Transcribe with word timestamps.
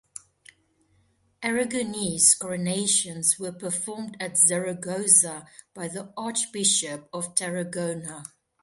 Aragonese 1.43 2.33
coronations 2.39 3.37
were 3.37 3.51
performed 3.51 4.17
at 4.19 4.35
Zaragoza 4.35 5.45
by 5.75 5.89
the 5.89 6.11
Archbishop 6.17 7.07
of 7.13 7.35
Tarragona. 7.35 8.23